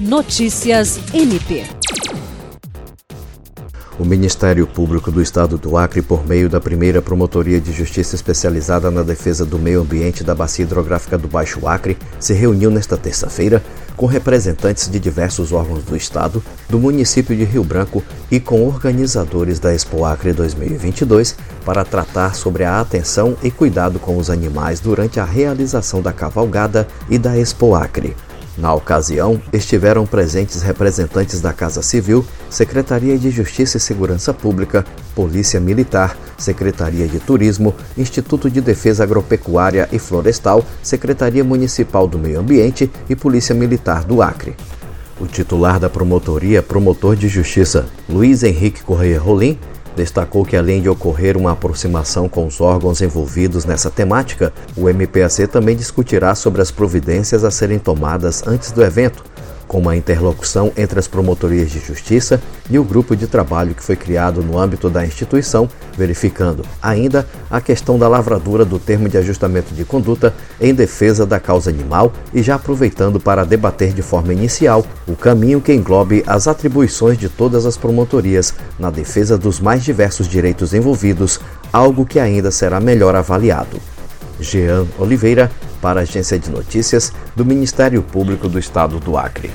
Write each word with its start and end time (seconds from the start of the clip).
Notícias 0.00 0.98
MP. 1.14 1.64
O 3.96 4.04
Ministério 4.04 4.66
Público 4.66 5.08
do 5.12 5.22
Estado 5.22 5.56
do 5.56 5.76
Acre, 5.76 6.02
por 6.02 6.26
meio 6.26 6.48
da 6.50 6.60
primeira 6.60 7.00
Promotoria 7.00 7.60
de 7.60 7.70
Justiça 7.70 8.16
especializada 8.16 8.90
na 8.90 9.04
defesa 9.04 9.46
do 9.46 9.56
meio 9.56 9.82
ambiente 9.82 10.24
da 10.24 10.34
Bacia 10.34 10.64
Hidrográfica 10.64 11.16
do 11.16 11.28
Baixo 11.28 11.68
Acre, 11.68 11.96
se 12.18 12.34
reuniu 12.34 12.72
nesta 12.72 12.96
terça-feira 12.96 13.62
com 13.96 14.06
representantes 14.06 14.90
de 14.90 14.98
diversos 14.98 15.52
órgãos 15.52 15.84
do 15.84 15.96
Estado, 15.96 16.42
do 16.68 16.80
município 16.80 17.36
de 17.36 17.44
Rio 17.44 17.62
Branco 17.62 18.02
e 18.28 18.40
com 18.40 18.66
organizadores 18.66 19.60
da 19.60 19.72
Expo 19.72 20.04
Acre 20.04 20.32
2022 20.32 21.36
para 21.64 21.84
tratar 21.84 22.34
sobre 22.34 22.64
a 22.64 22.80
atenção 22.80 23.36
e 23.44 23.50
cuidado 23.50 24.00
com 24.00 24.18
os 24.18 24.28
animais 24.28 24.80
durante 24.80 25.20
a 25.20 25.24
realização 25.24 26.02
da 26.02 26.12
cavalgada 26.12 26.88
e 27.08 27.16
da 27.16 27.38
Expo 27.38 27.76
Acre. 27.76 28.16
Na 28.56 28.72
ocasião, 28.72 29.40
estiveram 29.52 30.06
presentes 30.06 30.62
representantes 30.62 31.40
da 31.40 31.52
Casa 31.52 31.82
Civil, 31.82 32.24
Secretaria 32.48 33.18
de 33.18 33.28
Justiça 33.30 33.78
e 33.78 33.80
Segurança 33.80 34.32
Pública, 34.32 34.84
Polícia 35.14 35.58
Militar, 35.58 36.16
Secretaria 36.38 37.08
de 37.08 37.18
Turismo, 37.18 37.74
Instituto 37.98 38.48
de 38.48 38.60
Defesa 38.60 39.02
Agropecuária 39.02 39.88
e 39.90 39.98
Florestal, 39.98 40.64
Secretaria 40.82 41.42
Municipal 41.42 42.06
do 42.06 42.18
Meio 42.18 42.38
Ambiente 42.38 42.90
e 43.08 43.16
Polícia 43.16 43.54
Militar 43.54 44.04
do 44.04 44.22
Acre. 44.22 44.54
O 45.18 45.26
titular 45.26 45.80
da 45.80 45.90
promotoria, 45.90 46.62
promotor 46.62 47.16
de 47.16 47.28
justiça 47.28 47.86
Luiz 48.08 48.42
Henrique 48.42 48.82
Correia 48.82 49.18
Rolim, 49.18 49.58
destacou 49.96 50.44
que, 50.44 50.56
além 50.56 50.82
de 50.82 50.88
ocorrer 50.88 51.36
uma 51.36 51.52
aproximação 51.52 52.28
com 52.28 52.46
os 52.46 52.60
órgãos 52.60 53.00
envolvidos 53.00 53.64
nessa 53.64 53.90
temática, 53.90 54.52
o 54.76 54.88
MPAC 54.88 55.46
também 55.46 55.76
discutirá 55.76 56.34
sobre 56.34 56.60
as 56.62 56.70
providências 56.70 57.44
a 57.44 57.50
serem 57.50 57.78
tomadas 57.78 58.46
antes 58.46 58.72
do 58.72 58.82
evento, 58.82 59.24
como 59.74 59.90
a 59.90 59.96
interlocução 59.96 60.70
entre 60.76 61.00
as 61.00 61.08
promotorias 61.08 61.68
de 61.68 61.80
justiça 61.80 62.40
e 62.70 62.78
o 62.78 62.84
grupo 62.84 63.16
de 63.16 63.26
trabalho 63.26 63.74
que 63.74 63.82
foi 63.82 63.96
criado 63.96 64.40
no 64.40 64.56
âmbito 64.56 64.88
da 64.88 65.04
instituição, 65.04 65.68
verificando 65.98 66.64
ainda 66.80 67.26
a 67.50 67.60
questão 67.60 67.98
da 67.98 68.06
lavradura 68.06 68.64
do 68.64 68.78
termo 68.78 69.08
de 69.08 69.18
ajustamento 69.18 69.74
de 69.74 69.84
conduta 69.84 70.32
em 70.60 70.72
defesa 70.72 71.26
da 71.26 71.40
causa 71.40 71.70
animal 71.70 72.12
e 72.32 72.40
já 72.40 72.54
aproveitando 72.54 73.18
para 73.18 73.42
debater 73.42 73.92
de 73.92 74.00
forma 74.00 74.32
inicial 74.32 74.86
o 75.08 75.16
caminho 75.16 75.60
que 75.60 75.74
englobe 75.74 76.22
as 76.24 76.46
atribuições 76.46 77.18
de 77.18 77.28
todas 77.28 77.66
as 77.66 77.76
promotorias 77.76 78.54
na 78.78 78.90
defesa 78.90 79.36
dos 79.36 79.58
mais 79.58 79.82
diversos 79.82 80.28
direitos 80.28 80.72
envolvidos, 80.72 81.40
algo 81.72 82.06
que 82.06 82.20
ainda 82.20 82.52
será 82.52 82.78
melhor 82.78 83.16
avaliado. 83.16 83.80
Jean 84.38 84.86
Oliveira, 85.00 85.50
para 85.80 86.00
a 86.00 86.02
Agência 86.04 86.38
de 86.38 86.48
Notícias 86.48 87.12
do 87.36 87.44
Ministério 87.44 88.02
Público 88.02 88.48
do 88.48 88.58
Estado 88.58 88.98
do 88.98 89.18
Acre. 89.18 89.50